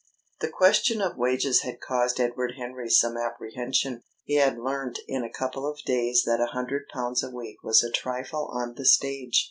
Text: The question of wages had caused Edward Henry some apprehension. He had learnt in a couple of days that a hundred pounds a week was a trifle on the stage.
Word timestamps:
The 0.39 0.49
question 0.49 0.99
of 0.99 1.15
wages 1.15 1.61
had 1.61 1.79
caused 1.79 2.19
Edward 2.19 2.55
Henry 2.57 2.89
some 2.89 3.15
apprehension. 3.17 4.01
He 4.25 4.37
had 4.37 4.57
learnt 4.57 4.97
in 5.07 5.23
a 5.23 5.29
couple 5.29 5.69
of 5.69 5.83
days 5.83 6.23
that 6.25 6.41
a 6.41 6.53
hundred 6.53 6.87
pounds 6.91 7.23
a 7.23 7.29
week 7.29 7.61
was 7.61 7.83
a 7.83 7.91
trifle 7.91 8.49
on 8.51 8.73
the 8.73 8.85
stage. 8.87 9.39